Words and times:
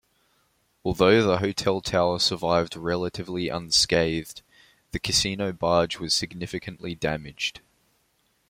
Although 0.83 1.21
the 1.27 1.37
hotel 1.37 1.79
tower 1.79 2.17
survived 2.17 2.75
relatively 2.75 3.49
unscathed, 3.49 4.41
the 4.93 4.99
casino 4.99 5.51
barge 5.51 5.99
was 5.99 6.11
significantly 6.15 6.95
damaged. 6.95 7.61